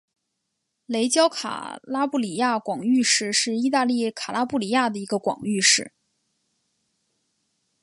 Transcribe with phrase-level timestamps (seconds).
[0.87, 5.93] 雷焦卡拉布里亚广域市是意大利卡拉布里亚的一个广域市。